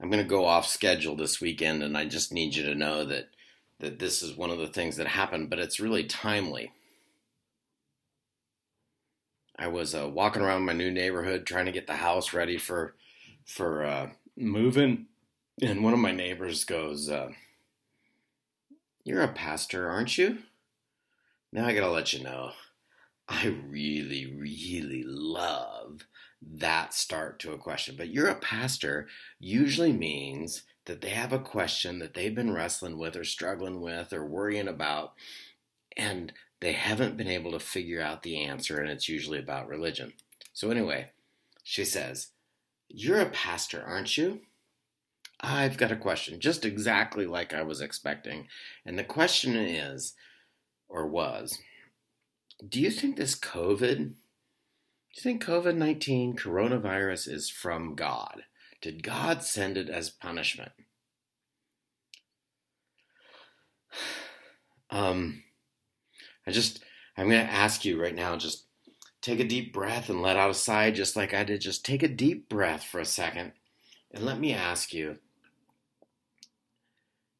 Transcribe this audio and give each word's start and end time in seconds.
I'm 0.00 0.10
going 0.10 0.22
to 0.22 0.28
go 0.28 0.46
off 0.46 0.66
schedule 0.66 1.14
this 1.14 1.40
weekend, 1.40 1.82
and 1.82 1.96
I 1.96 2.06
just 2.06 2.32
need 2.32 2.54
you 2.54 2.64
to 2.64 2.74
know 2.74 3.04
that 3.04 3.28
that 3.80 3.98
this 3.98 4.22
is 4.22 4.36
one 4.36 4.50
of 4.50 4.58
the 4.58 4.66
things 4.66 4.96
that 4.96 5.06
happened, 5.06 5.48
but 5.48 5.58
it's 5.58 5.80
really 5.80 6.04
timely. 6.04 6.70
I 9.58 9.68
was 9.68 9.94
uh, 9.94 10.08
walking 10.08 10.42
around 10.42 10.66
my 10.66 10.74
new 10.74 10.90
neighborhood 10.90 11.46
trying 11.46 11.64
to 11.66 11.72
get 11.72 11.86
the 11.86 11.96
house 11.96 12.32
ready 12.32 12.58
for 12.58 12.94
for 13.44 13.84
uh, 13.84 14.10
moving, 14.36 15.06
and 15.60 15.84
one 15.84 15.92
of 15.92 15.98
my 15.98 16.12
neighbors 16.12 16.64
goes, 16.64 17.10
uh, 17.10 17.30
"You're 19.04 19.22
a 19.22 19.28
pastor, 19.28 19.88
aren't 19.88 20.16
you?" 20.16 20.38
Now 21.52 21.66
I 21.66 21.74
gotta 21.74 21.90
let 21.90 22.12
you 22.12 22.22
know, 22.22 22.52
I 23.28 23.46
really, 23.46 24.26
really 24.26 25.04
love 25.04 26.06
that 26.42 26.94
start 26.94 27.38
to 27.40 27.52
a 27.52 27.58
question. 27.58 27.94
But 27.96 28.08
you're 28.08 28.28
a 28.28 28.34
pastor 28.34 29.08
usually 29.38 29.92
means 29.92 30.62
that 30.86 31.00
they 31.00 31.10
have 31.10 31.32
a 31.32 31.38
question 31.38 31.98
that 31.98 32.14
they've 32.14 32.34
been 32.34 32.52
wrestling 32.52 32.98
with 32.98 33.16
or 33.16 33.24
struggling 33.24 33.80
with 33.80 34.12
or 34.12 34.24
worrying 34.24 34.68
about, 34.68 35.12
and 35.96 36.32
they 36.60 36.72
haven't 36.72 37.16
been 37.16 37.28
able 37.28 37.52
to 37.52 37.58
figure 37.58 38.00
out 38.00 38.22
the 38.22 38.42
answer, 38.42 38.80
and 38.80 38.90
it's 38.90 39.08
usually 39.08 39.38
about 39.38 39.68
religion. 39.68 40.12
So, 40.52 40.70
anyway, 40.70 41.10
she 41.62 41.84
says, 41.84 42.28
You're 42.88 43.20
a 43.20 43.30
pastor, 43.30 43.82
aren't 43.82 44.16
you? 44.16 44.40
I've 45.40 45.78
got 45.78 45.92
a 45.92 45.96
question, 45.96 46.38
just 46.40 46.64
exactly 46.64 47.26
like 47.26 47.54
I 47.54 47.62
was 47.62 47.80
expecting. 47.80 48.48
And 48.84 48.98
the 48.98 49.04
question 49.04 49.56
is, 49.56 50.14
or 50.88 51.06
was, 51.06 51.58
do 52.66 52.78
you 52.78 52.90
think 52.90 53.16
this 53.16 53.38
COVID, 53.38 54.12
do 55.14 55.18
you 55.18 55.22
think 55.22 55.44
COVID 55.44 55.76
19 55.76 56.36
coronavirus 56.36 57.28
is 57.28 57.50
from 57.50 57.94
God? 57.94 58.44
Did 58.80 59.02
God 59.02 59.42
send 59.42 59.76
it 59.76 59.88
as 59.88 60.10
punishment? 60.10 60.72
Um, 64.92 65.44
I 66.48 66.50
just, 66.50 66.82
I'm 67.16 67.28
going 67.28 67.46
to 67.46 67.52
ask 67.52 67.84
you 67.84 68.02
right 68.02 68.12
now, 68.12 68.34
just 68.34 68.64
take 69.22 69.38
a 69.38 69.44
deep 69.44 69.72
breath 69.72 70.08
and 70.08 70.20
let 70.20 70.36
out 70.36 70.50
a 70.50 70.54
sigh, 70.54 70.90
just 70.90 71.14
like 71.14 71.32
I 71.32 71.44
did. 71.44 71.60
Just 71.60 71.84
take 71.84 72.02
a 72.02 72.08
deep 72.08 72.48
breath 72.48 72.82
for 72.82 72.98
a 72.98 73.04
second 73.04 73.52
and 74.10 74.24
let 74.24 74.40
me 74.40 74.52
ask 74.52 74.92
you. 74.92 75.18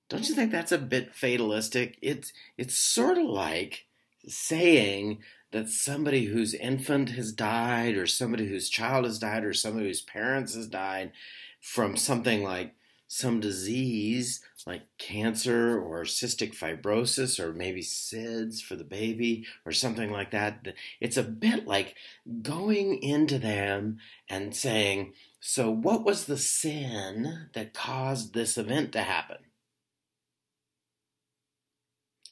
Don't 0.08 0.28
you 0.28 0.34
think 0.34 0.50
that's 0.50 0.72
a 0.72 0.78
bit 0.78 1.14
fatalistic? 1.14 1.98
It's 2.02 2.32
it's 2.58 2.76
sort 2.76 3.16
of 3.16 3.26
like 3.26 3.86
saying 4.26 5.18
that 5.52 5.68
somebody 5.68 6.26
whose 6.26 6.54
infant 6.54 7.10
has 7.10 7.32
died, 7.32 7.96
or 7.96 8.06
somebody 8.06 8.46
whose 8.46 8.68
child 8.68 9.04
has 9.04 9.18
died, 9.18 9.44
or 9.44 9.52
somebody 9.52 9.86
whose 9.86 10.02
parents 10.02 10.54
has 10.54 10.66
died 10.66 11.12
from 11.60 11.96
something 11.96 12.42
like 12.42 12.74
some 13.12 13.40
disease 13.40 14.40
like 14.68 14.82
cancer 14.96 15.80
or 15.80 16.04
cystic 16.04 16.56
fibrosis 16.56 17.40
or 17.40 17.52
maybe 17.52 17.80
SIDS 17.82 18.62
for 18.62 18.76
the 18.76 18.84
baby 18.84 19.44
or 19.66 19.72
something 19.72 20.12
like 20.12 20.30
that. 20.30 20.74
It's 21.00 21.16
a 21.16 21.24
bit 21.24 21.66
like 21.66 21.96
going 22.40 23.02
into 23.02 23.40
them 23.40 23.98
and 24.28 24.54
saying, 24.54 25.14
So, 25.40 25.70
what 25.70 26.04
was 26.04 26.26
the 26.26 26.36
sin 26.36 27.48
that 27.54 27.74
caused 27.74 28.32
this 28.32 28.56
event 28.56 28.92
to 28.92 29.02
happen? 29.02 29.38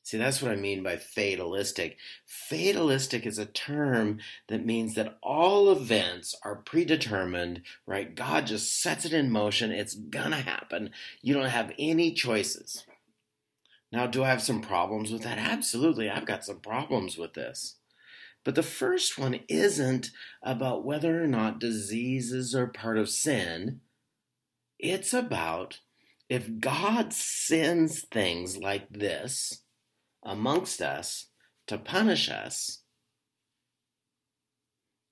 See, 0.09 0.17
that's 0.17 0.41
what 0.41 0.51
I 0.51 0.56
mean 0.56 0.83
by 0.83 0.97
fatalistic. 0.97 1.98
Fatalistic 2.25 3.27
is 3.27 3.39
a 3.39 3.45
term 3.45 4.20
that 4.48 4.64
means 4.64 4.95
that 4.95 5.19
all 5.23 5.70
events 5.70 6.34
are 6.42 6.56
predetermined, 6.56 7.61
right? 7.84 8.14
God 8.14 8.47
just 8.47 8.81
sets 8.81 9.05
it 9.05 9.12
in 9.12 9.31
motion. 9.31 9.70
It's 9.70 9.95
going 9.95 10.31
to 10.31 10.39
happen. 10.39 10.92
You 11.20 11.34
don't 11.34 11.51
have 11.51 11.75
any 11.79 12.14
choices. 12.14 12.86
Now, 13.92 14.06
do 14.06 14.25
I 14.25 14.31
have 14.31 14.41
some 14.41 14.62
problems 14.62 15.12
with 15.12 15.25
that? 15.25 15.36
Absolutely. 15.36 16.09
I've 16.09 16.25
got 16.25 16.42
some 16.42 16.61
problems 16.61 17.19
with 17.19 17.34
this. 17.34 17.77
But 18.45 18.55
the 18.55 18.63
first 18.63 19.18
one 19.18 19.41
isn't 19.47 20.11
about 20.42 20.86
whether 20.86 21.23
or 21.23 21.27
not 21.27 21.61
diseases 21.61 22.55
are 22.55 22.67
part 22.67 22.97
of 22.97 23.11
sin. 23.11 23.83
It's 24.79 25.13
about 25.13 25.80
if 26.30 26.61
God 26.61 27.13
sends 27.13 28.05
things 28.05 28.57
like 28.57 28.89
this, 28.89 29.64
amongst 30.23 30.80
us 30.80 31.27
to 31.67 31.79
punish 31.79 32.29
us, 32.30 32.80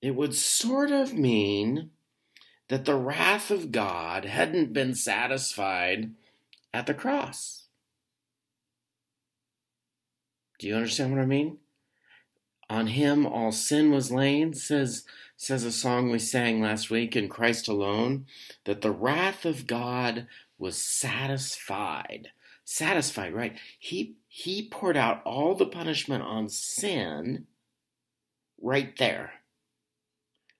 it 0.01 0.15
would 0.15 0.35
sort 0.35 0.91
of 0.91 1.13
mean 1.13 1.91
that 2.69 2.85
the 2.85 2.95
wrath 2.95 3.49
of 3.49 3.71
God 3.71 4.25
hadn't 4.25 4.73
been 4.73 4.93
satisfied 4.93 6.11
at 6.73 6.85
the 6.85 6.93
cross. 6.93 7.67
Do 10.59 10.67
you 10.67 10.75
understand 10.75 11.11
what 11.11 11.21
I 11.21 11.25
mean? 11.25 11.57
On 12.69 12.87
him 12.87 13.25
all 13.25 13.51
sin 13.51 13.91
was 13.91 14.11
laid, 14.11 14.57
says 14.57 15.05
says 15.39 15.63
a 15.63 15.71
song 15.71 16.09
we 16.09 16.17
sang 16.17 16.61
last 16.61 16.89
week 16.89 17.15
in 17.15 17.29
Christ 17.29 17.67
alone, 17.67 18.25
that 18.65 18.81
the 18.81 18.91
wrath 18.91 19.45
of 19.45 19.67
God 19.67 20.27
was 20.57 20.75
satisfied. 20.81 22.31
Satisfied, 22.69 23.33
right? 23.33 23.57
He 23.79 24.17
he 24.27 24.67
poured 24.67 24.97
out 24.97 25.21
all 25.23 25.55
the 25.55 25.65
punishment 25.65 26.21
on 26.21 26.49
sin 26.49 27.47
right 28.61 28.93
there. 28.97 29.31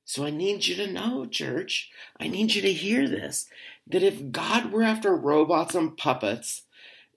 So 0.06 0.26
I 0.26 0.30
need 0.30 0.66
you 0.68 0.76
to 0.78 0.90
know, 0.90 1.26
church, 1.26 1.92
I 2.18 2.30
need 2.30 2.56
you 2.56 2.62
to 2.62 2.72
hear 2.72 3.10
this 3.10 3.50
that 3.86 4.04
if 4.04 4.32
God 4.32 4.72
were 4.72 4.84
after 4.84 5.14
robots 5.14 5.76
and 5.76 5.98
puppets 5.98 6.64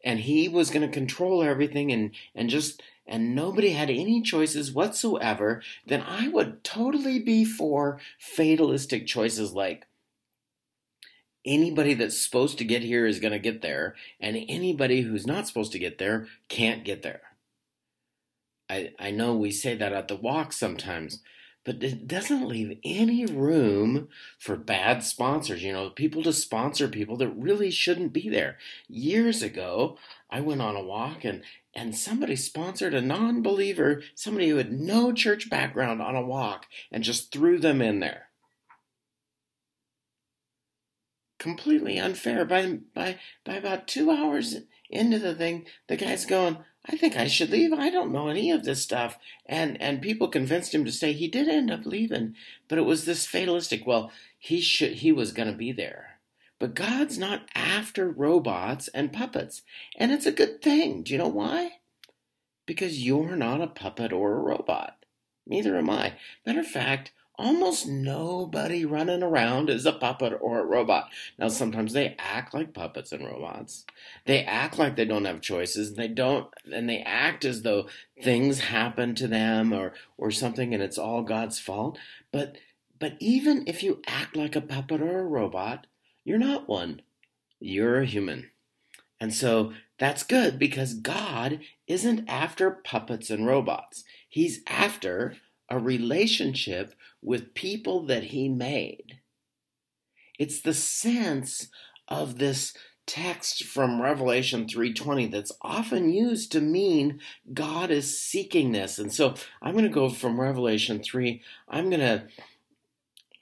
and 0.04 0.18
he 0.18 0.48
was 0.48 0.70
going 0.70 0.82
to 0.82 0.92
control 0.92 1.40
everything 1.40 1.92
and, 1.92 2.10
and 2.34 2.50
just 2.50 2.82
and 3.06 3.32
nobody 3.32 3.70
had 3.70 3.90
any 3.90 4.20
choices 4.20 4.72
whatsoever, 4.72 5.62
then 5.86 6.02
I 6.02 6.26
would 6.26 6.64
totally 6.64 7.20
be 7.20 7.44
for 7.44 8.00
fatalistic 8.18 9.06
choices 9.06 9.52
like 9.52 9.86
anybody 11.44 11.94
that's 11.94 12.22
supposed 12.22 12.58
to 12.58 12.64
get 12.64 12.82
here 12.82 13.06
is 13.06 13.20
going 13.20 13.32
to 13.32 13.38
get 13.38 13.62
there, 13.62 13.94
and 14.20 14.36
anybody 14.48 15.02
who's 15.02 15.26
not 15.26 15.46
supposed 15.46 15.72
to 15.72 15.78
get 15.78 15.98
there 15.98 16.26
can't 16.48 16.84
get 16.84 17.02
there. 17.02 17.22
I, 18.68 18.92
I 18.98 19.10
know 19.10 19.34
we 19.34 19.50
say 19.50 19.74
that 19.74 19.92
at 19.92 20.08
the 20.08 20.16
walk 20.16 20.52
sometimes, 20.52 21.20
but 21.64 21.82
it 21.82 22.06
doesn't 22.06 22.48
leave 22.48 22.78
any 22.84 23.26
room 23.26 24.08
for 24.38 24.56
bad 24.56 25.02
sponsors. 25.02 25.62
You 25.62 25.72
know, 25.72 25.90
people 25.90 26.22
to 26.22 26.32
sponsor 26.32 26.88
people 26.88 27.16
that 27.18 27.28
really 27.28 27.70
shouldn't 27.70 28.12
be 28.12 28.28
there. 28.28 28.58
Years 28.88 29.42
ago, 29.42 29.98
I 30.30 30.40
went 30.40 30.62
on 30.62 30.76
a 30.76 30.84
walk 30.84 31.24
and 31.24 31.42
and 31.72 31.96
somebody 31.96 32.34
sponsored 32.34 32.94
a 32.94 33.00
non-believer, 33.00 34.02
somebody 34.16 34.48
who 34.48 34.56
had 34.56 34.72
no 34.72 35.12
church 35.12 35.48
background 35.48 36.02
on 36.02 36.16
a 36.16 36.22
walk 36.22 36.66
and 36.90 37.04
just 37.04 37.30
threw 37.30 37.60
them 37.60 37.80
in 37.80 38.00
there 38.00 38.29
completely 41.40 41.98
unfair. 41.98 42.44
By 42.44 42.78
by 42.94 43.18
by 43.44 43.54
about 43.54 43.88
two 43.88 44.12
hours 44.12 44.58
into 44.88 45.18
the 45.18 45.34
thing, 45.34 45.66
the 45.88 45.96
guy's 45.96 46.24
going, 46.24 46.58
I 46.86 46.96
think 46.96 47.16
I 47.16 47.26
should 47.26 47.50
leave. 47.50 47.72
I 47.72 47.90
don't 47.90 48.12
know 48.12 48.28
any 48.28 48.52
of 48.52 48.64
this 48.64 48.82
stuff. 48.82 49.18
And 49.46 49.80
and 49.82 50.00
people 50.00 50.28
convinced 50.28 50.72
him 50.72 50.84
to 50.84 50.92
stay. 50.92 51.12
He 51.12 51.26
did 51.26 51.48
end 51.48 51.72
up 51.72 51.84
leaving, 51.84 52.36
but 52.68 52.78
it 52.78 52.84
was 52.84 53.04
this 53.04 53.26
fatalistic, 53.26 53.84
well, 53.84 54.12
he 54.38 54.60
should 54.60 54.92
he 54.92 55.10
was 55.10 55.32
gonna 55.32 55.56
be 55.56 55.72
there. 55.72 56.20
But 56.60 56.74
God's 56.74 57.18
not 57.18 57.48
after 57.54 58.08
robots 58.08 58.88
and 58.88 59.12
puppets. 59.12 59.62
And 59.96 60.12
it's 60.12 60.26
a 60.26 60.32
good 60.32 60.60
thing. 60.60 61.02
Do 61.02 61.12
you 61.12 61.18
know 61.18 61.28
why? 61.28 61.78
Because 62.66 63.02
you're 63.02 63.34
not 63.34 63.62
a 63.62 63.66
puppet 63.66 64.12
or 64.12 64.34
a 64.34 64.40
robot. 64.40 65.04
Neither 65.46 65.76
am 65.76 65.88
I. 65.88 66.14
Matter 66.44 66.60
of 66.60 66.66
fact, 66.66 67.12
almost 67.40 67.88
nobody 67.88 68.84
running 68.84 69.22
around 69.22 69.70
is 69.70 69.86
a 69.86 69.92
puppet 69.92 70.38
or 70.40 70.60
a 70.60 70.64
robot. 70.64 71.08
Now, 71.38 71.48
sometimes 71.48 71.92
they 71.92 72.14
act 72.18 72.52
like 72.52 72.74
puppets 72.74 73.12
and 73.12 73.24
robots. 73.24 73.86
They 74.26 74.44
act 74.44 74.78
like 74.78 74.96
they 74.96 75.06
don't 75.06 75.24
have 75.24 75.40
choices. 75.40 75.94
They 75.94 76.08
don't, 76.08 76.48
and 76.72 76.88
they 76.88 76.98
act 76.98 77.44
as 77.44 77.62
though 77.62 77.88
things 78.22 78.60
happen 78.60 79.14
to 79.16 79.26
them 79.26 79.72
or 79.72 79.94
or 80.18 80.30
something, 80.30 80.74
and 80.74 80.82
it's 80.82 80.98
all 80.98 81.22
God's 81.22 81.58
fault. 81.58 81.98
But 82.30 82.58
but 82.98 83.14
even 83.18 83.64
if 83.66 83.82
you 83.82 84.02
act 84.06 84.36
like 84.36 84.54
a 84.54 84.60
puppet 84.60 85.00
or 85.00 85.20
a 85.20 85.24
robot, 85.24 85.86
you're 86.22 86.38
not 86.38 86.68
one. 86.68 87.00
You're 87.58 88.00
a 88.00 88.06
human. 88.06 88.50
And 89.18 89.34
so 89.34 89.72
that's 89.98 90.22
good 90.22 90.58
because 90.58 90.94
God 90.94 91.60
isn't 91.86 92.28
after 92.28 92.70
puppets 92.70 93.30
and 93.30 93.46
robots. 93.46 94.04
He's 94.28 94.60
after 94.66 95.36
a 95.70 95.78
relationship 95.78 96.94
with 97.22 97.54
people 97.54 98.04
that 98.06 98.24
he 98.24 98.48
made. 98.48 99.18
It's 100.38 100.60
the 100.60 100.74
sense 100.74 101.68
of 102.08 102.38
this 102.38 102.74
text 103.06 103.64
from 103.64 104.00
Revelation 104.00 104.66
3:20 104.66 105.26
that's 105.30 105.52
often 105.62 106.12
used 106.12 106.52
to 106.52 106.60
mean 106.60 107.20
God 107.52 107.90
is 107.90 108.18
seeking 108.18 108.72
this. 108.72 108.98
And 108.98 109.12
so 109.12 109.34
I'm 109.60 109.72
going 109.72 109.84
to 109.84 109.90
go 109.90 110.08
from 110.08 110.40
Revelation 110.40 111.02
3. 111.02 111.42
I'm 111.68 111.90
going 111.90 112.00
to 112.00 112.28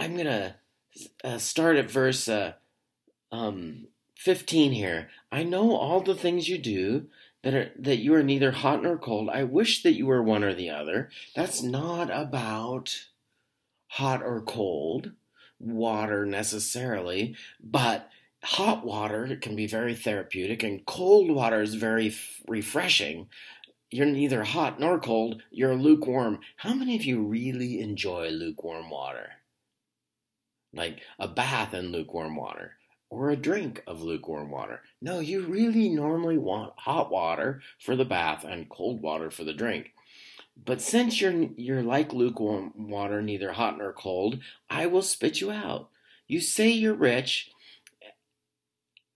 I'm 0.00 0.14
going 0.14 0.26
to 0.26 0.54
uh, 1.24 1.38
start 1.38 1.76
at 1.76 1.90
verse 1.90 2.28
uh, 2.28 2.54
um, 3.30 3.88
15 4.16 4.72
here. 4.72 5.10
I 5.30 5.42
know 5.42 5.76
all 5.76 6.00
the 6.00 6.14
things 6.14 6.48
you 6.48 6.58
do 6.58 7.06
that 7.42 7.54
are 7.54 7.70
that 7.78 7.98
you 7.98 8.14
are 8.14 8.22
neither 8.22 8.50
hot 8.50 8.82
nor 8.82 8.98
cold. 8.98 9.28
I 9.30 9.44
wish 9.44 9.82
that 9.82 9.94
you 9.94 10.06
were 10.06 10.22
one 10.22 10.44
or 10.44 10.54
the 10.54 10.70
other. 10.70 11.10
That's 11.34 11.62
not 11.62 12.10
about 12.10 13.06
hot 13.88 14.22
or 14.22 14.42
cold 14.42 15.12
water 15.58 16.26
necessarily, 16.26 17.36
but 17.60 18.10
hot 18.42 18.84
water 18.84 19.36
can 19.40 19.56
be 19.56 19.66
very 19.66 19.94
therapeutic 19.94 20.62
and 20.62 20.86
cold 20.86 21.30
water 21.30 21.62
is 21.62 21.74
very 21.74 22.08
f- 22.08 22.42
refreshing. 22.46 23.28
You're 23.90 24.06
neither 24.06 24.44
hot 24.44 24.78
nor 24.78 25.00
cold, 25.00 25.42
you're 25.50 25.74
lukewarm. 25.74 26.40
How 26.58 26.74
many 26.74 26.94
of 26.94 27.04
you 27.04 27.22
really 27.22 27.80
enjoy 27.80 28.28
lukewarm 28.28 28.90
water? 28.90 29.30
Like 30.72 31.00
a 31.18 31.26
bath 31.26 31.72
in 31.72 31.90
lukewarm 31.90 32.36
water 32.36 32.72
or 33.10 33.30
a 33.30 33.36
drink 33.36 33.82
of 33.86 34.02
lukewarm 34.02 34.50
water. 34.50 34.82
No, 35.00 35.20
you 35.20 35.42
really 35.42 35.88
normally 35.88 36.38
want 36.38 36.74
hot 36.76 37.10
water 37.10 37.62
for 37.78 37.96
the 37.96 38.04
bath 38.04 38.44
and 38.44 38.68
cold 38.68 39.00
water 39.02 39.30
for 39.30 39.44
the 39.44 39.54
drink. 39.54 39.92
But 40.64 40.80
since 40.80 41.20
you're 41.20 41.48
you're 41.56 41.82
like 41.82 42.12
lukewarm 42.12 42.72
water, 42.76 43.22
neither 43.22 43.52
hot 43.52 43.78
nor 43.78 43.92
cold, 43.92 44.40
I 44.68 44.86
will 44.86 45.02
spit 45.02 45.40
you 45.40 45.50
out. 45.50 45.88
You 46.26 46.40
say 46.40 46.68
you're 46.68 46.94
rich. 46.94 47.50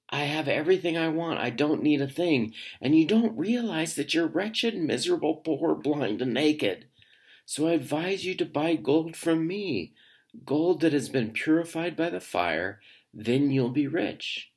I 0.09 0.25
have 0.25 0.47
everything 0.47 0.97
I 0.97 1.09
want. 1.09 1.41
I 1.41 1.51
don't 1.51 1.83
need 1.83 2.01
a 2.01 2.07
thing. 2.07 2.53
And 2.81 2.95
you 2.95 3.07
don't 3.07 3.37
realize 3.37 3.95
that 3.95 4.13
you're 4.13 4.27
wretched, 4.27 4.77
miserable, 4.77 5.37
poor, 5.37 5.75
blind, 5.75 6.21
and 6.21 6.35
naked. 6.35 6.87
So 7.47 7.67
I 7.67 7.73
advise 7.73 8.25
you 8.25 8.35
to 8.37 8.45
buy 8.45 8.77
gold 8.77 9.17
from 9.17 9.47
me, 9.47 9.95
gold 10.45 10.81
that 10.83 10.93
has 10.93 11.09
been 11.09 11.33
purified 11.33 11.97
by 11.97 12.11
the 12.11 12.21
fire, 12.21 12.81
then 13.13 13.51
you'll 13.51 13.71
be 13.71 13.87
rich. 13.87 14.51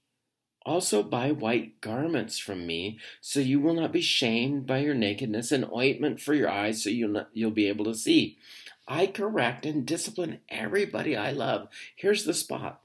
Also 0.65 1.03
buy 1.03 1.31
white 1.31 1.79
garments 1.79 2.39
from 2.39 2.65
me, 2.65 2.97
so 3.21 3.39
you 3.39 3.59
will 3.59 3.75
not 3.75 3.91
be 3.91 4.01
shamed 4.01 4.65
by 4.65 4.79
your 4.79 4.95
nakedness, 4.95 5.51
and 5.51 5.71
ointment 5.71 6.19
for 6.19 6.33
your 6.33 6.49
eyes, 6.49 6.83
so 6.83 6.89
you'll, 6.89 7.11
not, 7.11 7.29
you'll 7.33 7.51
be 7.51 7.67
able 7.67 7.85
to 7.85 7.93
see. 7.93 8.37
I 8.87 9.05
correct 9.07 9.65
and 9.65 9.85
discipline 9.85 10.39
everybody 10.49 11.15
I 11.15 11.31
love. 11.31 11.67
Here's 11.95 12.25
the 12.25 12.33
spot. 12.33 12.81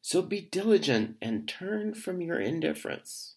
So 0.00 0.22
be 0.22 0.40
diligent 0.40 1.16
and 1.20 1.48
turn 1.48 1.94
from 1.94 2.20
your 2.20 2.38
indifference. 2.38 3.34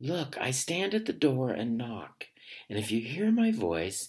Look, 0.00 0.38
I 0.40 0.50
stand 0.52 0.94
at 0.94 1.06
the 1.06 1.12
door 1.12 1.50
and 1.50 1.76
knock, 1.76 2.26
and 2.68 2.78
if 2.78 2.90
you 2.90 3.00
hear 3.00 3.30
my 3.30 3.52
voice 3.52 4.08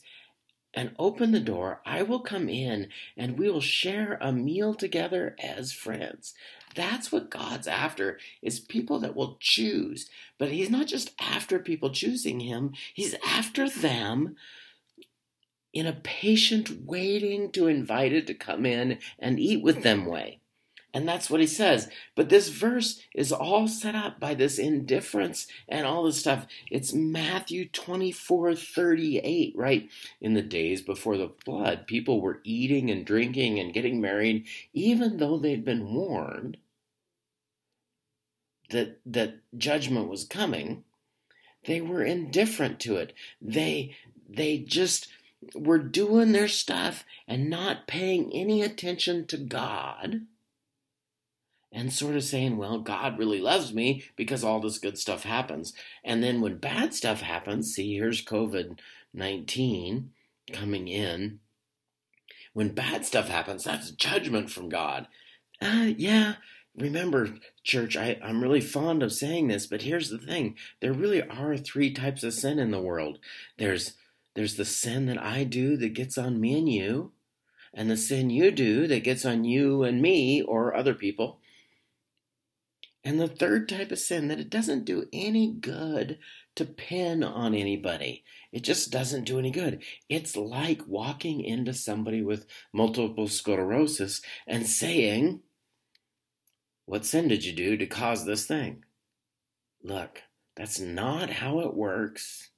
and 0.73 0.95
open 0.97 1.31
the 1.31 1.39
door, 1.39 1.81
I 1.85 2.01
will 2.03 2.19
come 2.19 2.49
in 2.49 2.89
and 3.15 3.37
we 3.37 3.49
will 3.49 3.61
share 3.61 4.17
a 4.19 4.31
meal 4.31 4.73
together 4.73 5.35
as 5.41 5.71
friends. 5.71 6.33
That's 6.75 7.11
what 7.11 7.29
God's 7.29 7.67
after 7.67 8.19
is 8.41 8.59
people 8.59 8.99
that 8.99 9.15
will 9.15 9.37
choose. 9.39 10.09
But 10.37 10.51
he's 10.51 10.69
not 10.69 10.87
just 10.87 11.13
after 11.19 11.59
people 11.59 11.91
choosing 11.91 12.39
him, 12.39 12.73
he's 12.93 13.15
after 13.25 13.69
them 13.69 14.35
in 15.73 15.85
a 15.87 15.93
patient 15.93 16.83
waiting 16.85 17.51
to 17.51 17.67
invite 17.67 18.13
it 18.13 18.27
to 18.27 18.33
come 18.33 18.65
in 18.65 18.99
and 19.19 19.39
eat 19.39 19.63
with 19.63 19.83
them 19.83 20.05
way. 20.05 20.39
And 20.93 21.07
that's 21.07 21.27
what 21.27 21.39
he 21.39 21.47
says. 21.47 21.89
But 22.15 22.29
this 22.29 22.49
verse 22.49 23.01
is 23.15 23.31
all 23.31 23.67
set 23.67 23.95
up 23.95 24.19
by 24.19 24.35
this 24.35 24.59
indifference 24.59 25.47
and 25.67 25.87
all 25.87 26.03
this 26.03 26.19
stuff. 26.19 26.45
It's 26.69 26.93
Matthew 26.93 27.67
24 27.67 28.53
38, 28.53 29.53
right? 29.55 29.89
In 30.21 30.35
the 30.35 30.43
days 30.43 30.83
before 30.83 31.17
the 31.17 31.31
flood, 31.43 31.87
people 31.87 32.21
were 32.21 32.41
eating 32.43 32.91
and 32.91 33.03
drinking 33.03 33.59
and 33.59 33.73
getting 33.73 33.99
married, 33.99 34.45
even 34.71 35.17
though 35.17 35.37
they'd 35.37 35.65
been 35.65 35.91
warned 35.93 36.57
that, 38.69 38.99
that 39.05 39.39
judgment 39.57 40.09
was 40.09 40.25
coming. 40.25 40.83
They 41.65 41.81
were 41.81 42.03
indifferent 42.03 42.79
to 42.81 42.97
it. 42.97 43.13
They, 43.41 43.95
they 44.29 44.59
just 44.59 45.07
were 45.55 45.79
doing 45.79 46.33
their 46.33 46.47
stuff 46.47 47.03
and 47.27 47.49
not 47.49 47.87
paying 47.87 48.31
any 48.31 48.61
attention 48.61 49.25
to 49.27 49.37
God 49.37 50.21
and 51.73 51.91
sort 51.91 52.15
of 52.15 52.23
saying, 52.23 52.55
well, 52.55 52.79
God 52.79 53.17
really 53.17 53.41
loves 53.41 53.73
me 53.73 54.03
because 54.15 54.43
all 54.43 54.59
this 54.59 54.77
good 54.77 54.97
stuff 54.97 55.23
happens. 55.23 55.73
And 56.03 56.23
then 56.23 56.39
when 56.39 56.57
bad 56.57 56.93
stuff 56.93 57.21
happens, 57.21 57.73
see, 57.73 57.95
here's 57.95 58.23
COVID 58.23 58.79
19 59.13 60.11
coming 60.51 60.87
in. 60.87 61.39
When 62.53 62.69
bad 62.69 63.05
stuff 63.05 63.27
happens, 63.27 63.63
that's 63.63 63.91
judgment 63.91 64.51
from 64.51 64.69
God. 64.69 65.07
Uh, 65.59 65.93
yeah, 65.97 66.35
remember, 66.77 67.29
church, 67.63 67.97
I, 67.97 68.19
I'm 68.23 68.41
really 68.41 68.61
fond 68.61 69.01
of 69.01 69.11
saying 69.11 69.47
this, 69.47 69.65
but 69.65 69.81
here's 69.81 70.09
the 70.09 70.19
thing 70.19 70.55
there 70.79 70.93
really 70.93 71.23
are 71.27 71.57
three 71.57 71.91
types 71.91 72.23
of 72.23 72.33
sin 72.33 72.59
in 72.59 72.69
the 72.69 72.81
world. 72.81 73.17
There's 73.57 73.93
there's 74.35 74.55
the 74.55 74.65
sin 74.65 75.05
that 75.07 75.21
I 75.21 75.43
do 75.43 75.77
that 75.77 75.93
gets 75.93 76.17
on 76.17 76.39
me 76.39 76.57
and 76.57 76.69
you, 76.69 77.11
and 77.73 77.89
the 77.89 77.97
sin 77.97 78.29
you 78.29 78.51
do 78.51 78.87
that 78.87 79.03
gets 79.03 79.25
on 79.25 79.43
you 79.43 79.83
and 79.83 80.01
me 80.01 80.41
or 80.41 80.75
other 80.75 80.93
people. 80.93 81.39
And 83.03 83.19
the 83.19 83.27
third 83.27 83.67
type 83.67 83.91
of 83.91 83.99
sin 83.99 84.29
that 84.29 84.39
it 84.39 84.49
doesn't 84.49 84.85
do 84.85 85.07
any 85.11 85.51
good 85.51 86.19
to 86.55 86.65
pin 86.65 87.23
on 87.23 87.53
anybody. 87.53 88.23
It 88.51 88.63
just 88.63 88.91
doesn't 88.91 89.25
do 89.25 89.39
any 89.39 89.51
good. 89.51 89.83
It's 90.07 90.37
like 90.37 90.87
walking 90.87 91.41
into 91.43 91.73
somebody 91.73 92.21
with 92.21 92.45
multiple 92.71 93.27
sclerosis 93.27 94.21
and 94.47 94.65
saying, 94.65 95.41
What 96.85 97.05
sin 97.05 97.27
did 97.27 97.43
you 97.43 97.53
do 97.53 97.75
to 97.75 97.85
cause 97.87 98.25
this 98.25 98.45
thing? 98.45 98.85
Look, 99.83 100.21
that's 100.55 100.79
not 100.79 101.29
how 101.29 101.59
it 101.59 101.73
works. 101.73 102.51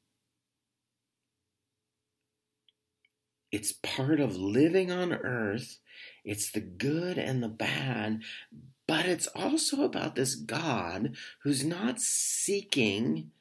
It's 3.52 3.72
part 3.72 4.20
of 4.20 4.36
living 4.36 4.92
on 4.92 5.14
earth. 5.14 5.80
It's 6.26 6.52
the 6.52 6.60
good 6.60 7.18
and 7.18 7.42
the 7.42 7.48
bad, 7.48 8.22
but 8.88 9.06
it's 9.06 9.28
also 9.28 9.84
about 9.84 10.16
this 10.16 10.36
God 10.36 11.16
who's 11.44 11.64
not 11.64 12.02
seeking 12.02 13.32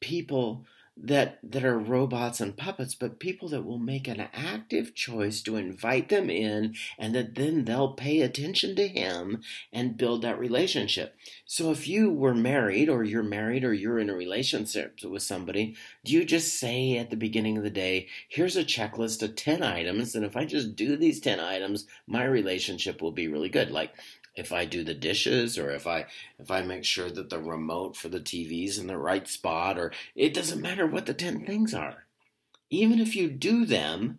people 0.00 0.64
that 0.96 1.38
that 1.42 1.64
are 1.64 1.78
robots 1.78 2.40
and 2.40 2.56
puppets, 2.56 2.94
but 2.94 3.18
people 3.18 3.48
that 3.48 3.64
will 3.64 3.78
make 3.78 4.06
an 4.06 4.28
active 4.32 4.94
choice 4.94 5.42
to 5.42 5.56
invite 5.56 6.08
them 6.08 6.30
in 6.30 6.74
and 6.98 7.14
that 7.14 7.34
then 7.34 7.64
they'll 7.64 7.92
pay 7.92 8.20
attention 8.20 8.76
to 8.76 8.86
him 8.86 9.42
and 9.72 9.96
build 9.96 10.22
that 10.22 10.38
relationship. 10.38 11.16
So 11.46 11.72
if 11.72 11.88
you 11.88 12.10
were 12.10 12.34
married 12.34 12.88
or 12.88 13.02
you're 13.02 13.22
married 13.22 13.64
or 13.64 13.72
you're 13.72 13.98
in 13.98 14.10
a 14.10 14.14
relationship 14.14 15.00
with 15.02 15.22
somebody, 15.22 15.76
do 16.04 16.12
you 16.12 16.24
just 16.24 16.58
say 16.58 16.96
at 16.96 17.10
the 17.10 17.16
beginning 17.16 17.58
of 17.58 17.64
the 17.64 17.70
day, 17.70 18.08
here's 18.28 18.56
a 18.56 18.64
checklist 18.64 19.22
of 19.22 19.34
10 19.34 19.62
items 19.62 20.14
and 20.14 20.24
if 20.24 20.36
I 20.36 20.44
just 20.44 20.76
do 20.76 20.96
these 20.96 21.20
10 21.20 21.40
items, 21.40 21.86
my 22.06 22.24
relationship 22.24 23.02
will 23.02 23.12
be 23.12 23.26
really 23.26 23.48
good. 23.48 23.70
Like 23.70 23.94
if 24.36 24.52
I 24.52 24.64
do 24.64 24.82
the 24.82 24.94
dishes 24.94 25.58
or 25.58 25.70
if 25.70 25.86
I 25.86 26.06
if 26.38 26.50
I 26.50 26.62
make 26.62 26.84
sure 26.84 27.10
that 27.10 27.30
the 27.30 27.38
remote 27.38 27.96
for 27.96 28.08
the 28.08 28.20
TV's 28.20 28.78
in 28.78 28.86
the 28.86 28.98
right 28.98 29.26
spot 29.28 29.78
or 29.78 29.92
it 30.14 30.34
doesn't 30.34 30.62
matter 30.62 30.86
what 30.86 31.06
the 31.06 31.14
10 31.14 31.46
things 31.46 31.74
are. 31.74 32.04
Even 32.70 32.98
if 32.98 33.14
you 33.14 33.30
do 33.30 33.64
them 33.64 34.18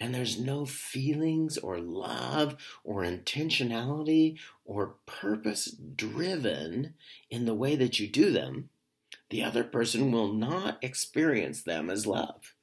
and 0.00 0.14
there's 0.14 0.38
no 0.38 0.66
feelings 0.66 1.56
or 1.58 1.78
love 1.78 2.56
or 2.84 3.02
intentionality 3.02 4.38
or 4.64 4.96
purpose 5.06 5.66
driven 5.70 6.94
in 7.30 7.44
the 7.46 7.54
way 7.54 7.76
that 7.76 7.98
you 8.00 8.08
do 8.08 8.30
them, 8.30 8.68
the 9.30 9.42
other 9.42 9.64
person 9.64 10.12
will 10.12 10.32
not 10.32 10.78
experience 10.82 11.62
them 11.62 11.88
as 11.88 12.06
love. 12.06 12.54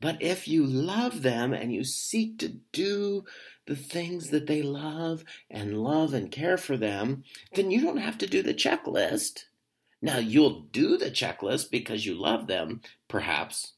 But 0.00 0.20
if 0.20 0.48
you 0.48 0.64
love 0.64 1.22
them 1.22 1.52
and 1.52 1.72
you 1.72 1.84
seek 1.84 2.38
to 2.38 2.48
do 2.72 3.24
the 3.66 3.76
things 3.76 4.30
that 4.30 4.46
they 4.46 4.62
love 4.62 5.24
and 5.50 5.78
love 5.78 6.12
and 6.12 6.30
care 6.30 6.56
for 6.56 6.76
them, 6.76 7.24
then 7.54 7.70
you 7.70 7.80
don't 7.80 7.96
have 7.98 8.18
to 8.18 8.26
do 8.26 8.42
the 8.42 8.54
checklist. 8.54 9.44
Now, 10.02 10.18
you'll 10.18 10.60
do 10.60 10.98
the 10.98 11.10
checklist 11.10 11.70
because 11.70 12.04
you 12.04 12.14
love 12.14 12.46
them, 12.46 12.82
perhaps. 13.08 13.72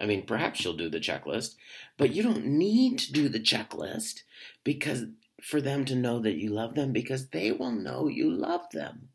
I 0.00 0.06
mean, 0.06 0.26
perhaps 0.26 0.64
you'll 0.64 0.76
do 0.76 0.88
the 0.88 0.98
checklist, 0.98 1.54
but 1.96 2.12
you 2.12 2.22
don't 2.22 2.46
need 2.46 2.98
to 2.98 3.12
do 3.12 3.28
the 3.28 3.38
checklist 3.38 4.22
because 4.64 5.04
for 5.40 5.60
them 5.60 5.84
to 5.84 5.94
know 5.94 6.18
that 6.20 6.36
you 6.36 6.50
love 6.50 6.74
them 6.74 6.92
because 6.92 7.28
they 7.28 7.52
will 7.52 7.70
know 7.70 8.08
you 8.08 8.30
love 8.30 8.62
them. 8.72 9.08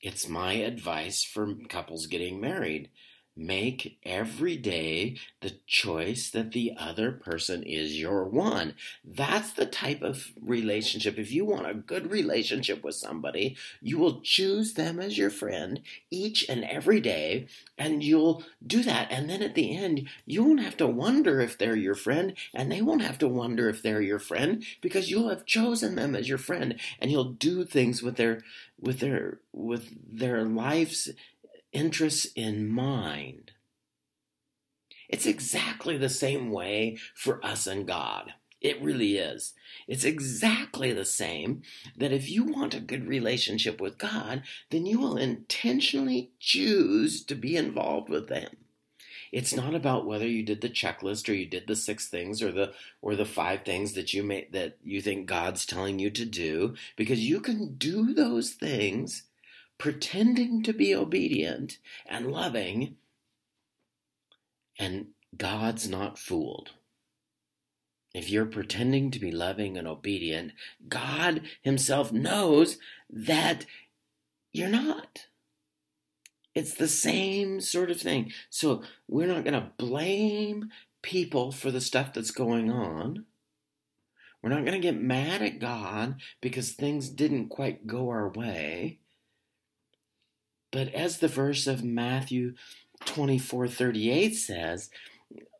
It's 0.00 0.28
my 0.28 0.52
advice 0.52 1.24
for 1.24 1.54
couples 1.68 2.06
getting 2.06 2.40
married. 2.40 2.90
Make 3.38 3.98
every 4.04 4.56
day 4.56 5.16
the 5.40 5.54
choice 5.66 6.28
that 6.30 6.50
the 6.50 6.72
other 6.76 7.12
person 7.12 7.62
is 7.62 7.98
your 7.98 8.24
one. 8.24 8.74
That's 9.04 9.52
the 9.52 9.66
type 9.66 10.02
of 10.02 10.32
relationship. 10.42 11.18
If 11.18 11.30
you 11.30 11.44
want 11.44 11.70
a 11.70 11.74
good 11.74 12.10
relationship 12.10 12.82
with 12.82 12.96
somebody, 12.96 13.56
you 13.80 13.98
will 13.98 14.20
choose 14.20 14.74
them 14.74 14.98
as 14.98 15.16
your 15.16 15.30
friend 15.30 15.80
each 16.10 16.48
and 16.48 16.64
every 16.64 17.00
day, 17.00 17.46
and 17.78 18.02
you'll 18.02 18.42
do 18.66 18.82
that. 18.82 19.10
And 19.10 19.30
then 19.30 19.42
at 19.42 19.54
the 19.54 19.76
end, 19.76 20.08
you 20.26 20.42
won't 20.42 20.62
have 20.62 20.76
to 20.78 20.86
wonder 20.86 21.40
if 21.40 21.56
they're 21.56 21.76
your 21.76 21.94
friend, 21.94 22.34
and 22.52 22.72
they 22.72 22.82
won't 22.82 23.02
have 23.02 23.18
to 23.18 23.28
wonder 23.28 23.68
if 23.68 23.82
they're 23.82 24.02
your 24.02 24.18
friend 24.18 24.64
because 24.80 25.10
you'll 25.10 25.28
have 25.28 25.46
chosen 25.46 25.94
them 25.94 26.16
as 26.16 26.28
your 26.28 26.38
friend, 26.38 26.80
and 26.98 27.12
you'll 27.12 27.32
do 27.32 27.64
things 27.64 28.02
with 28.02 28.16
their 28.16 28.42
with 28.80 29.00
their 29.00 29.38
with 29.52 29.96
their 30.10 30.44
lives 30.44 31.10
interests 31.72 32.26
in 32.34 32.68
mind. 32.68 33.52
It's 35.08 35.26
exactly 35.26 35.96
the 35.96 36.08
same 36.08 36.50
way 36.50 36.98
for 37.14 37.44
us 37.44 37.66
and 37.66 37.86
God. 37.86 38.34
It 38.60 38.82
really 38.82 39.16
is. 39.16 39.54
It's 39.86 40.04
exactly 40.04 40.92
the 40.92 41.04
same 41.04 41.62
that 41.96 42.12
if 42.12 42.28
you 42.28 42.44
want 42.44 42.74
a 42.74 42.80
good 42.80 43.06
relationship 43.06 43.80
with 43.80 43.98
God, 43.98 44.42
then 44.70 44.84
you 44.84 44.98
will 44.98 45.16
intentionally 45.16 46.32
choose 46.40 47.24
to 47.24 47.34
be 47.36 47.56
involved 47.56 48.08
with 48.08 48.28
Him. 48.28 48.56
It's 49.30 49.54
not 49.54 49.74
about 49.74 50.06
whether 50.06 50.26
you 50.26 50.42
did 50.42 50.60
the 50.60 50.70
checklist 50.70 51.28
or 51.28 51.34
you 51.34 51.46
did 51.46 51.66
the 51.66 51.76
six 51.76 52.08
things 52.08 52.42
or 52.42 52.50
the 52.50 52.72
or 53.02 53.14
the 53.14 53.26
five 53.26 53.62
things 53.62 53.92
that 53.92 54.12
you 54.14 54.22
may 54.22 54.48
that 54.52 54.78
you 54.82 55.02
think 55.02 55.26
God's 55.26 55.66
telling 55.66 55.98
you 55.98 56.10
to 56.10 56.24
do 56.24 56.74
because 56.96 57.20
you 57.20 57.40
can 57.40 57.76
do 57.76 58.14
those 58.14 58.52
things 58.52 59.24
pretending 59.78 60.62
to 60.64 60.72
be 60.72 60.94
obedient 60.94 61.78
and 62.06 62.30
loving, 62.30 62.96
and 64.78 65.08
God's 65.36 65.88
not 65.88 66.18
fooled. 66.18 66.70
If 68.14 68.30
you're 68.30 68.46
pretending 68.46 69.10
to 69.12 69.18
be 69.18 69.30
loving 69.30 69.76
and 69.76 69.86
obedient, 69.86 70.52
God 70.88 71.42
Himself 71.62 72.12
knows 72.12 72.78
that 73.08 73.66
you're 74.52 74.68
not. 74.68 75.26
It's 76.54 76.74
the 76.74 76.88
same 76.88 77.60
sort 77.60 77.90
of 77.90 78.00
thing. 78.00 78.32
So 78.50 78.82
we're 79.06 79.28
not 79.28 79.44
going 79.44 79.54
to 79.54 79.70
blame 79.76 80.70
people 81.02 81.52
for 81.52 81.70
the 81.70 81.80
stuff 81.80 82.12
that's 82.12 82.32
going 82.32 82.70
on. 82.70 83.26
We're 84.42 84.50
not 84.50 84.64
going 84.64 84.72
to 84.72 84.78
get 84.78 85.00
mad 85.00 85.42
at 85.42 85.60
God 85.60 86.16
because 86.40 86.72
things 86.72 87.10
didn't 87.10 87.48
quite 87.48 87.86
go 87.86 88.08
our 88.08 88.28
way. 88.28 88.98
But 90.70 90.92
as 90.94 91.18
the 91.18 91.28
verse 91.28 91.66
of 91.66 91.84
Matthew 91.84 92.54
24:38 93.04 94.34
says, 94.34 94.90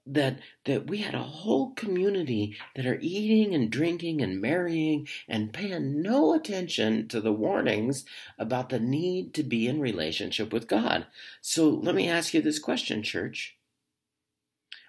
that 0.08 0.40
that 0.64 0.86
we 0.86 0.98
had 0.98 1.14
a 1.14 1.22
whole 1.22 1.72
community 1.74 2.56
that 2.74 2.86
are 2.86 2.98
eating 3.00 3.54
and 3.54 3.70
drinking 3.70 4.22
and 4.22 4.40
marrying 4.40 5.06
and 5.28 5.52
paying 5.52 6.00
no 6.02 6.34
attention 6.34 7.06
to 7.08 7.20
the 7.20 7.32
warnings 7.32 8.04
about 8.38 8.70
the 8.70 8.80
need 8.80 9.34
to 9.34 9.42
be 9.42 9.68
in 9.68 9.80
relationship 9.80 10.52
with 10.52 10.66
God. 10.66 11.06
So 11.42 11.68
let 11.68 11.94
me 11.94 12.08
ask 12.08 12.32
you 12.32 12.40
this 12.40 12.58
question, 12.58 13.02
church. 13.02 13.56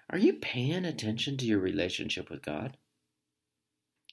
Are 0.08 0.18
you 0.18 0.34
paying 0.34 0.84
attention 0.84 1.36
to 1.36 1.46
your 1.46 1.60
relationship 1.60 2.30
with 2.30 2.42
God? 2.42 2.76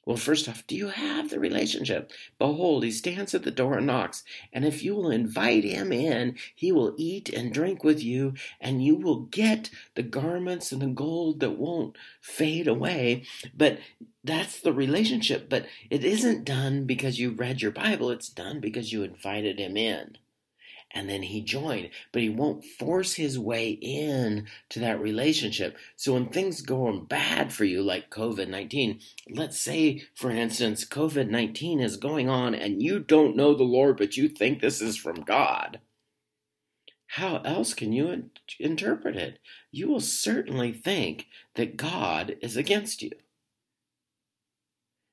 Well, 0.07 0.15
first 0.15 0.47
off, 0.47 0.65
do 0.67 0.73
you 0.73 0.87
have 0.87 1.29
the 1.29 1.37
relationship? 1.37 2.13
Behold, 2.39 2.85
he 2.85 2.91
stands 2.91 3.35
at 3.35 3.43
the 3.43 3.51
door 3.51 3.77
and 3.77 3.87
knocks, 3.87 4.23
and 4.53 4.63
if 4.63 4.81
you 4.81 4.95
will 4.95 5.11
invite 5.11 5.65
him 5.65 5.91
in, 5.91 6.37
he 6.55 6.71
will 6.71 6.95
eat 6.95 7.27
and 7.27 7.51
drink 7.51 7.83
with 7.83 8.01
you, 8.01 8.33
and 8.61 8.81
you 8.81 8.95
will 8.95 9.23
get 9.23 9.69
the 9.95 10.03
garments 10.03 10.71
and 10.71 10.81
the 10.81 10.87
gold 10.87 11.41
that 11.41 11.57
won't 11.57 11.97
fade 12.21 12.69
away. 12.69 13.23
But 13.53 13.79
that's 14.23 14.61
the 14.61 14.71
relationship. 14.71 15.49
But 15.49 15.65
it 15.89 16.05
isn't 16.05 16.45
done 16.45 16.85
because 16.85 17.19
you 17.19 17.31
read 17.31 17.61
your 17.61 17.71
Bible, 17.71 18.09
it's 18.09 18.29
done 18.29 18.61
because 18.61 18.93
you 18.93 19.03
invited 19.03 19.59
him 19.59 19.75
in 19.75 20.17
and 20.97 21.07
then 21.07 21.21
he 21.21 21.41
joined, 21.41 21.91
but 22.11 22.23
he 22.23 22.29
won't 22.29 22.65
force 22.65 23.13
his 23.13 23.37
way 23.37 23.69
in 23.69 24.47
to 24.69 24.79
that 24.79 24.99
relationship. 24.99 25.77
So 25.95 26.13
when 26.13 26.25
things 26.25 26.63
go 26.63 26.91
bad 27.01 27.53
for 27.53 27.65
you, 27.65 27.83
like 27.83 28.09
COVID 28.09 28.47
19, 28.47 28.99
let's 29.29 29.59
say, 29.59 30.01
for 30.15 30.31
instance, 30.31 30.85
COVID 30.85 31.29
19 31.29 31.81
is 31.81 31.97
going 31.97 32.29
on 32.29 32.55
and 32.55 32.81
you 32.81 32.99
don't 32.99 33.35
know 33.35 33.53
the 33.53 33.63
Lord, 33.63 33.97
but 33.97 34.17
you 34.17 34.27
think 34.27 34.59
this 34.59 34.81
is 34.81 34.97
from 34.97 35.21
God. 35.21 35.79
How 37.11 37.41
else 37.45 37.75
can 37.75 37.93
you 37.93 38.09
in- 38.09 38.31
interpret 38.59 39.15
it? 39.15 39.37
You 39.71 39.89
will 39.89 40.01
certainly 40.01 40.73
think 40.73 41.27
that 41.53 41.77
God 41.77 42.37
is 42.41 42.57
against 42.57 43.03
you 43.03 43.11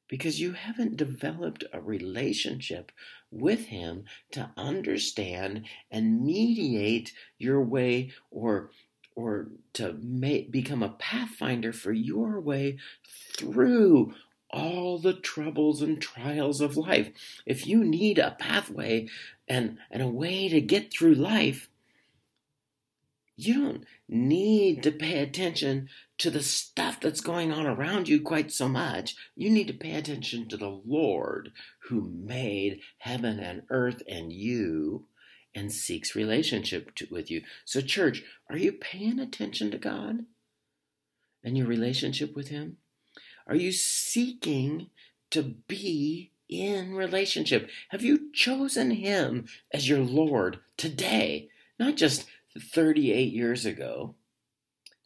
because 0.09 0.41
you 0.41 0.53
haven't 0.53 0.97
developed 0.97 1.65
a 1.73 1.81
relationship 1.81 2.93
with 3.31 3.67
Him 3.67 4.05
to 4.33 4.51
understand 4.57 5.67
and 5.91 6.25
mediate 6.25 7.13
your 7.39 7.63
way 7.63 8.13
or 8.31 8.71
or 9.17 9.49
to 9.75 9.93
make, 10.03 10.51
become 10.51 10.83
a 10.83 10.89
pathfinder 10.89 11.73
for 11.73 11.93
your 11.93 12.41
way 12.41 12.79
through 13.37 14.13
all 14.51 14.99
the 14.99 15.13
troubles 15.13 15.83
and 15.83 16.01
trials 16.01 16.61
of 16.61 16.77
life. 16.77 17.11
If 17.47 17.67
you 17.67 17.85
need 17.85 18.19
a 18.19 18.37
pathway 18.39 19.09
and, 19.49 19.79
and 19.91 20.03
a 20.03 20.09
way 20.09 20.49
to 20.49 20.61
get 20.61 20.93
through 20.93 21.15
life, 21.15 21.69
you 23.37 23.55
don't 23.55 23.85
need 24.09 24.83
to 24.85 24.93
pay 24.93 25.19
attention 25.19 25.89
to 26.19 26.31
the 26.31 26.43
stuff 26.43 27.01
that's 27.01 27.21
going 27.21 27.53
on 27.53 27.67
around 27.67 28.09
you 28.09 28.21
quite 28.21 28.53
so 28.53 28.69
much. 28.69 29.17
You 29.35 29.51
need 29.51 29.67
to 29.69 29.75
pay 29.75 29.95
attention 29.95 30.49
to 30.49 30.57
the 30.57 30.81
Lord 30.85 31.51
who 31.89 32.09
made 32.09 32.81
heaven 32.99 33.41
and 33.41 33.63
earth 33.71 34.03
and 34.09 34.33
you 34.33 35.07
and 35.55 35.73
seeks 35.73 36.15
relationship 36.15 36.95
to, 36.97 37.07
with 37.11 37.31
you. 37.31 37.43
So, 37.65 37.81
church, 37.81 38.23
are 38.49 38.57
you 38.57 38.73
paying 38.73 39.19
attention 39.19 39.71
to 39.71 39.79
God 39.79 40.27
and 41.43 41.59
your 41.59 41.67
relationship 41.67 42.37
with 42.37 42.49
Him? 42.49 42.79
Are 43.47 43.57
you 43.57 43.73
seeking 43.73 44.91
to 45.31 45.43
be 45.43 46.31
in 46.49 46.95
relationship? 46.95 47.69
Have 47.91 48.03
you 48.03 48.33
chosen 48.33 48.93
Him 48.93 49.47
as 49.73 49.89
your 49.89 50.01
Lord 50.01 50.61
today? 50.77 51.49
Not 51.79 51.97
just 51.97 52.27
38 52.61 53.33
years 53.33 53.67
ago, 53.67 54.15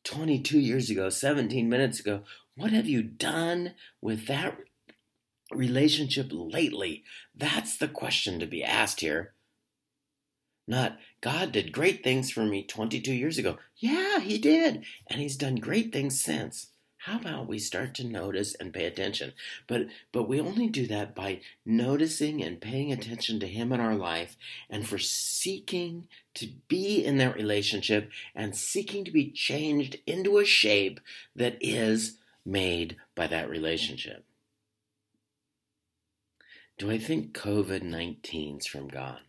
22 0.05 0.59
years 0.59 0.91
ago, 0.91 1.09
17 1.09 1.69
minutes 1.69 2.01
ago. 2.01 2.23
What 2.57 2.73
have 2.73 2.87
you 2.87 3.03
done 3.03 3.75
with 4.01 4.27
that 4.27 4.57
relationship 5.53 6.29
lately? 6.31 7.05
That's 7.35 7.77
the 7.77 7.89
question 7.89 8.41
to 8.41 8.47
be 8.47 8.65
asked 8.65 9.01
here. 9.01 9.35
Not, 10.67 10.99
God 11.23 11.53
did 11.53 11.73
great 11.73 12.05
things 12.05 12.31
for 12.31 12.45
me 12.45 12.63
22 12.63 13.13
years 13.13 13.39
ago. 13.39 13.59
Yeah, 13.79 14.21
He 14.21 14.39
did. 14.39 14.85
And 15.07 15.21
He's 15.21 15.37
done 15.37 15.57
great 15.57 15.93
things 15.93 16.23
since. 16.23 16.69
How 17.03 17.19
about 17.19 17.47
we 17.47 17.61
start 17.61 17.95
to 17.95 18.05
notice 18.05 18.57
and 18.57 18.75
pay 18.75 18.85
attention? 18.85 19.33
But 19.69 19.87
but 20.11 20.29
we 20.29 20.41
only 20.41 20.67
do 20.67 20.87
that 20.89 21.15
by 21.15 21.41
noticing 21.65 22.43
and 22.43 22.61
paying 22.61 22.93
attention 22.93 23.39
to 23.41 23.47
him 23.47 23.73
in 23.73 23.79
our 23.79 23.95
life 23.95 24.37
and 24.69 24.87
for 24.87 24.99
seeking 24.99 26.09
to 26.35 26.49
be 26.67 27.05
in 27.05 27.19
that 27.19 27.37
relationship 27.37 28.11
and 28.35 28.57
seeking 28.57 29.05
to 29.05 29.13
be 29.13 29.31
changed 29.31 29.99
into 30.07 30.39
a 30.39 30.45
shape 30.45 30.99
that 31.37 31.57
is 31.61 32.19
made 32.45 32.97
by 33.15 33.29
that 33.29 33.49
relationship. 33.49 34.25
Do 36.79 36.91
I 36.91 36.99
think 36.99 37.33
COVID 37.33 37.83
19's 37.83 38.67
from 38.67 38.89
God? 38.89 39.21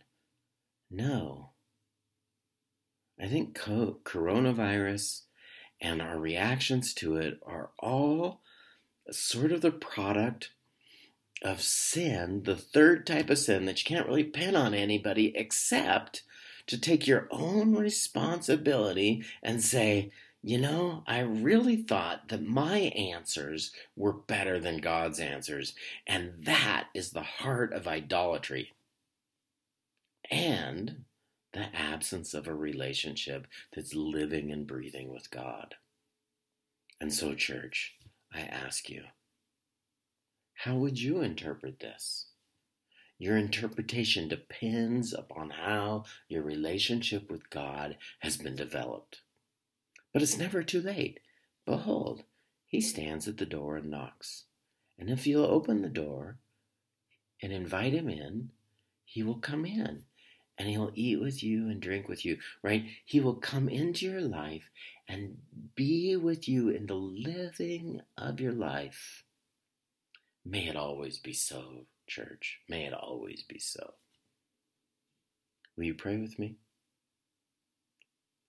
No. 0.90 1.50
I 3.20 3.28
think 3.28 3.54
co- 3.54 4.00
coronavirus 4.04 5.22
and 5.80 6.02
our 6.02 6.18
reactions 6.18 6.92
to 6.94 7.16
it 7.16 7.40
are 7.44 7.70
all 7.78 8.40
sort 9.10 9.52
of 9.52 9.60
the 9.60 9.70
product 9.70 10.50
of 11.42 11.62
sin, 11.62 12.42
the 12.44 12.56
third 12.56 13.06
type 13.06 13.30
of 13.30 13.38
sin 13.38 13.64
that 13.64 13.78
you 13.78 13.84
can't 13.84 14.06
really 14.06 14.24
pin 14.24 14.54
on 14.54 14.74
anybody 14.74 15.32
except 15.36 16.22
to 16.66 16.78
take 16.78 17.06
your 17.06 17.26
own 17.30 17.74
responsibility 17.74 19.24
and 19.42 19.62
say, 19.62 20.10
you 20.42 20.58
know, 20.58 21.02
I 21.06 21.20
really 21.20 21.76
thought 21.76 22.28
that 22.28 22.46
my 22.46 22.78
answers 22.78 23.72
were 23.96 24.12
better 24.12 24.58
than 24.58 24.78
God's 24.78 25.20
answers, 25.20 25.74
and 26.06 26.32
that 26.44 26.88
is 26.94 27.10
the 27.10 27.22
heart 27.22 27.72
of 27.72 27.86
idolatry. 27.86 28.72
And 30.30 31.04
the 31.52 31.74
absence 31.74 32.34
of 32.34 32.46
a 32.46 32.54
relationship 32.54 33.46
that's 33.74 33.94
living 33.94 34.52
and 34.52 34.66
breathing 34.66 35.12
with 35.12 35.30
God. 35.30 35.74
And 37.00 37.12
so, 37.12 37.34
church, 37.34 37.96
I 38.32 38.40
ask 38.40 38.88
you, 38.88 39.02
how 40.54 40.76
would 40.76 41.00
you 41.00 41.22
interpret 41.22 41.80
this? 41.80 42.26
Your 43.18 43.36
interpretation 43.36 44.28
depends 44.28 45.12
upon 45.12 45.50
how 45.50 46.04
your 46.28 46.42
relationship 46.42 47.30
with 47.30 47.50
God 47.50 47.96
has 48.20 48.36
been 48.36 48.56
developed. 48.56 49.22
But 50.12 50.22
it's 50.22 50.38
never 50.38 50.62
too 50.62 50.80
late. 50.80 51.20
Behold, 51.66 52.24
he 52.66 52.80
stands 52.80 53.26
at 53.26 53.38
the 53.38 53.46
door 53.46 53.76
and 53.76 53.90
knocks. 53.90 54.44
And 54.98 55.10
if 55.10 55.26
you'll 55.26 55.44
open 55.44 55.82
the 55.82 55.88
door 55.88 56.38
and 57.42 57.52
invite 57.52 57.94
him 57.94 58.08
in, 58.08 58.50
he 59.04 59.22
will 59.22 59.38
come 59.38 59.64
in 59.64 60.04
and 60.60 60.68
he'll 60.68 60.92
eat 60.94 61.18
with 61.18 61.42
you 61.42 61.70
and 61.70 61.80
drink 61.80 62.06
with 62.06 62.22
you, 62.26 62.36
right? 62.62 62.84
He 63.06 63.18
will 63.18 63.36
come 63.36 63.66
into 63.70 64.04
your 64.04 64.20
life 64.20 64.68
and 65.08 65.38
be 65.74 66.16
with 66.16 66.50
you 66.50 66.68
in 66.68 66.84
the 66.84 66.92
living 66.92 68.02
of 68.18 68.40
your 68.40 68.52
life. 68.52 69.24
May 70.44 70.68
it 70.68 70.76
always 70.76 71.16
be 71.16 71.32
so 71.32 71.86
church. 72.06 72.58
May 72.68 72.84
it 72.84 72.92
always 72.92 73.42
be 73.48 73.58
so. 73.58 73.94
Will 75.78 75.84
you 75.84 75.94
pray 75.94 76.18
with 76.18 76.38
me? 76.38 76.56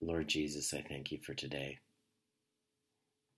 Lord 0.01 0.27
Jesus, 0.27 0.73
I 0.73 0.81
thank 0.81 1.13
you 1.13 1.19
for 1.25 1.33
today. 1.33 1.79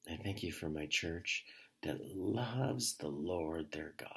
I 0.10 0.18
thank 0.24 0.42
you 0.42 0.52
for 0.52 0.68
my 0.68 0.88
church 0.88 1.44
that 1.84 2.00
loves 2.16 2.96
the 2.96 3.10
Lord 3.10 3.72
their 3.72 3.94
God. 4.00 4.10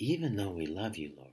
Even 0.00 0.34
though 0.34 0.50
we 0.50 0.66
love 0.66 0.96
you, 0.96 1.12
Lord, 1.16 1.30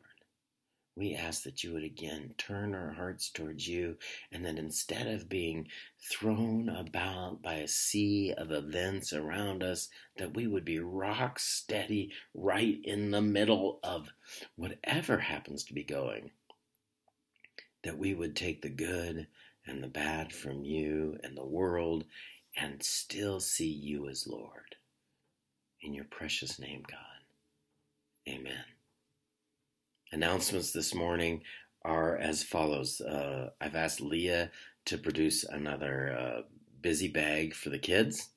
we 0.96 1.16
ask 1.16 1.44
that 1.44 1.64
you 1.64 1.74
would 1.74 1.84
again 1.84 2.36
turn 2.38 2.76
our 2.76 2.92
hearts 2.92 3.30
towards 3.30 3.68
you 3.68 3.98
and 4.32 4.46
that 4.46 4.58
instead 4.58 5.08
of 5.08 5.30
being 5.30 5.68
thrown 6.00 6.68
about 6.68 7.42
by 7.42 7.56
a 7.56 7.68
sea 7.68 8.34
of 8.38 8.52
events 8.52 9.14
around 9.14 9.64
us, 9.64 9.88
that 10.18 10.36
we 10.36 10.48
would 10.48 10.66
be 10.66 10.80
rock 10.80 11.40
steady 11.40 12.12
right 12.34 12.80
in 12.84 13.12
the 13.12 13.22
middle 13.22 13.80
of 13.84 14.10
whatever 14.56 15.18
happens 15.18 15.64
to 15.64 15.74
be 15.74 15.84
going. 15.84 16.32
That 17.84 17.98
we 17.98 18.14
would 18.14 18.36
take 18.36 18.62
the 18.62 18.70
good 18.70 19.28
and 19.66 19.82
the 19.82 19.88
bad 19.88 20.34
from 20.34 20.64
you 20.64 21.18
and 21.24 21.38
the 21.38 21.46
world 21.46 22.04
and 22.58 22.84
still 22.84 23.40
see 23.40 23.72
you 23.72 24.10
as 24.10 24.28
Lord. 24.28 24.76
In 25.82 25.94
your 25.94 26.06
precious 26.06 26.60
name, 26.60 26.84
God. 26.88 26.98
Amen 28.28 28.71
announcements 30.12 30.72
this 30.72 30.94
morning 30.94 31.42
are 31.84 32.18
as 32.18 32.44
follows. 32.44 33.02
Uh, 33.02 33.50
I've 33.60 33.76
asked 33.76 34.02
Leah 34.02 34.52
to 34.86 34.98
produce 34.98 35.44
another 35.44 36.18
uh, 36.18 36.42
busy 36.82 37.08
bag 37.08 37.54
for 37.54 37.70
the 37.70 37.80
kids. 37.80 38.30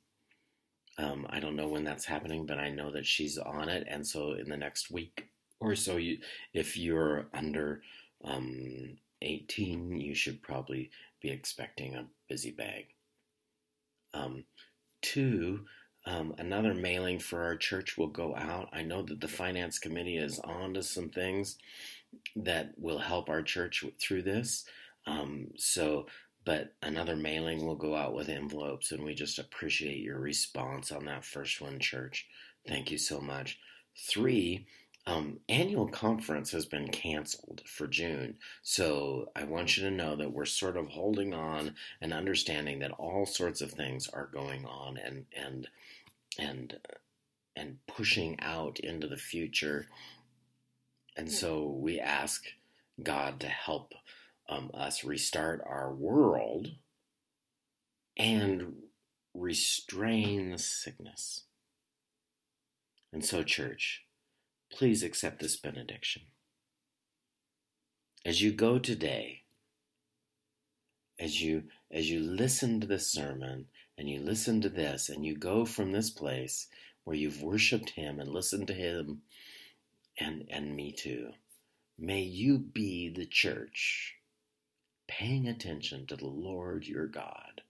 Um, 0.98 1.26
I 1.28 1.40
don't 1.40 1.56
know 1.56 1.68
when 1.68 1.84
that's 1.84 2.04
happening, 2.04 2.46
but 2.46 2.58
I 2.58 2.70
know 2.70 2.92
that 2.92 3.06
she's 3.06 3.36
on 3.36 3.68
it, 3.68 3.86
and 3.88 4.06
so 4.06 4.32
in 4.34 4.48
the 4.48 4.56
next 4.56 4.90
week 4.90 5.28
or 5.60 5.74
so, 5.74 5.96
you, 5.96 6.18
if 6.52 6.76
you're 6.76 7.26
under 7.34 7.82
um, 8.24 8.96
18, 9.22 9.98
you 9.98 10.14
should 10.14 10.42
probably 10.42 10.90
be 11.20 11.30
expecting 11.30 11.94
a 11.94 12.06
busy 12.28 12.52
bag. 12.52 12.86
Um, 14.12 14.44
two, 15.02 15.64
um, 16.06 16.34
another 16.38 16.74
mailing 16.74 17.18
for 17.18 17.42
our 17.42 17.56
church 17.56 17.96
will 17.96 18.08
go 18.08 18.34
out. 18.36 18.68
I 18.72 18.82
know 18.82 19.02
that 19.02 19.20
the 19.20 19.28
finance 19.28 19.78
committee 19.78 20.18
is 20.18 20.38
on 20.40 20.74
to 20.74 20.82
some 20.82 21.08
things 21.08 21.56
that 22.36 22.72
will 22.76 22.98
help 22.98 23.28
our 23.28 23.42
church 23.42 23.84
through 24.00 24.22
this. 24.22 24.64
Um, 25.06 25.48
so, 25.56 26.06
but 26.44 26.74
another 26.82 27.16
mailing 27.16 27.64
will 27.64 27.76
go 27.76 27.94
out 27.94 28.14
with 28.14 28.28
envelopes, 28.28 28.92
and 28.92 29.02
we 29.02 29.14
just 29.14 29.38
appreciate 29.38 29.98
your 29.98 30.18
response 30.18 30.92
on 30.92 31.06
that 31.06 31.24
first 31.24 31.60
one, 31.60 31.78
church. 31.78 32.26
Thank 32.68 32.90
you 32.90 32.98
so 32.98 33.20
much. 33.20 33.58
Three, 33.96 34.66
um, 35.06 35.40
annual 35.48 35.88
conference 35.88 36.50
has 36.52 36.64
been 36.64 36.88
canceled 36.88 37.62
for 37.66 37.86
June. 37.86 38.36
So 38.62 39.30
I 39.36 39.44
want 39.44 39.76
you 39.76 39.84
to 39.84 39.90
know 39.90 40.16
that 40.16 40.32
we're 40.32 40.46
sort 40.46 40.76
of 40.76 40.88
holding 40.88 41.34
on 41.34 41.74
and 42.00 42.12
understanding 42.12 42.78
that 42.78 42.92
all 42.92 43.26
sorts 43.26 43.60
of 43.60 43.70
things 43.72 44.08
are 44.08 44.30
going 44.32 44.64
on 44.64 44.96
and 44.96 45.26
and 45.36 45.68
and 46.38 46.76
and 47.54 47.78
pushing 47.86 48.40
out 48.40 48.80
into 48.80 49.06
the 49.06 49.16
future. 49.16 49.86
And 51.16 51.30
so 51.30 51.66
we 51.66 52.00
ask 52.00 52.44
God 53.02 53.40
to 53.40 53.48
help 53.48 53.92
um, 54.48 54.70
us 54.74 55.04
restart 55.04 55.62
our 55.66 55.92
world 55.92 56.72
and 58.16 58.74
restrain 59.34 60.50
the 60.50 60.58
sickness. 60.58 61.42
And 63.12 63.24
so, 63.24 63.44
church, 63.44 64.03
please 64.74 65.04
accept 65.04 65.40
this 65.40 65.56
benediction. 65.56 66.22
As 68.26 68.42
you 68.42 68.52
go 68.52 68.78
today, 68.78 69.42
as 71.18 71.40
you 71.40 71.64
as 71.92 72.10
you 72.10 72.20
listen 72.20 72.80
to 72.80 72.86
this 72.86 73.06
sermon 73.06 73.66
and 73.96 74.08
you 74.10 74.20
listen 74.20 74.60
to 74.60 74.68
this 74.68 75.08
and 75.08 75.24
you 75.24 75.36
go 75.36 75.64
from 75.64 75.92
this 75.92 76.10
place 76.10 76.66
where 77.04 77.16
you've 77.16 77.42
worshiped 77.42 77.90
him 77.90 78.18
and 78.18 78.28
listened 78.28 78.66
to 78.66 78.74
him 78.74 79.22
and 80.18 80.44
and 80.50 80.74
me 80.74 80.90
too 80.90 81.30
may 81.96 82.20
you 82.20 82.58
be 82.58 83.08
the 83.08 83.26
church 83.26 84.16
paying 85.06 85.46
attention 85.46 86.04
to 86.06 86.16
the 86.16 86.26
Lord 86.26 86.84
your 86.84 87.06
God 87.06 87.62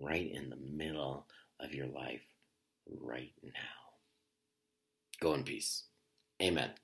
right 0.00 0.28
in 0.32 0.50
the 0.50 0.56
middle 0.56 1.26
of 1.60 1.72
your 1.72 1.86
life 1.86 2.22
right 3.00 3.32
now 3.44 3.83
go 5.20 5.34
in 5.34 5.44
peace. 5.44 5.84
Amen 6.42 6.83